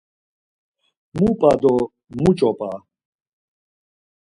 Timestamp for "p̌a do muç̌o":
1.39-2.51